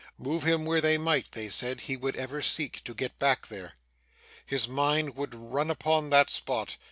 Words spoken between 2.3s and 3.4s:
seek to get